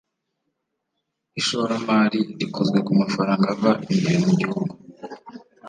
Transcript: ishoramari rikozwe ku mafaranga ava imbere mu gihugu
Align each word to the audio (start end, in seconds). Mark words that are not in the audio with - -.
ishoramari 1.39 2.19
rikozwe 2.39 2.77
ku 2.85 2.91
mafaranga 3.01 3.45
ava 3.55 3.71
imbere 3.93 4.17
mu 4.25 4.31
gihugu 4.39 4.73